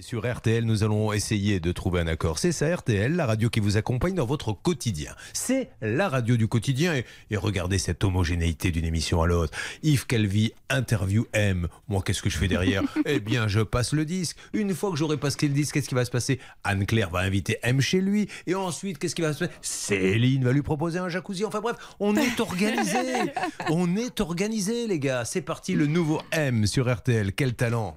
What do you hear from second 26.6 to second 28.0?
sur RTL. Quel talent